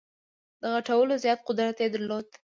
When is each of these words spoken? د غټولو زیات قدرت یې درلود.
د 0.61 0.63
غټولو 0.73 1.13
زیات 1.23 1.39
قدرت 1.47 1.77
یې 1.83 1.87
درلود. 1.93 2.27